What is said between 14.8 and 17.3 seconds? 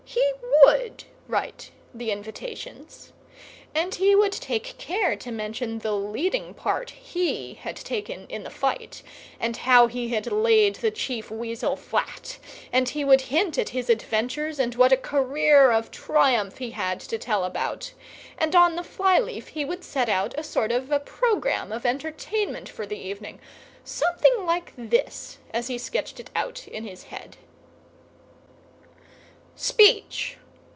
a career of triumph he had to